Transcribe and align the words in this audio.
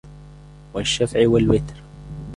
والشفع 0.73 1.27
والوتر 1.27 1.81